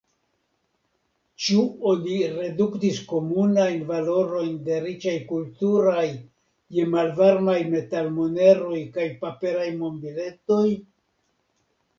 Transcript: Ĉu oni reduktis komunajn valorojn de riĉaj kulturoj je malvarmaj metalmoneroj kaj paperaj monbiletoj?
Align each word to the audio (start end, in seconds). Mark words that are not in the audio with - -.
Ĉu 1.47 1.65
oni 1.91 2.15
reduktis 2.37 3.01
komunajn 3.11 3.83
valorojn 3.91 4.55
de 4.71 4.79
riĉaj 4.87 5.15
kulturoj 5.33 6.07
je 6.79 6.89
malvarmaj 6.95 7.59
metalmoneroj 7.77 8.83
kaj 8.99 9.07
paperaj 9.23 9.69
monbiletoj? 9.85 10.67